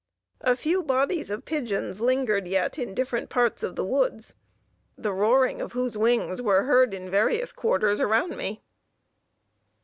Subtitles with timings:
[0.41, 4.33] A few bodies of pigeons lingered yet in different parts of the woods,
[4.97, 8.63] the roaring of whose wings were heard in various quarters around me.